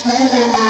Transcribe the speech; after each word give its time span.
Krishna 0.00 0.67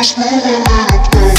Crash 0.00 0.16
me 0.16 0.24
like 0.24 1.10
this. 1.12 1.29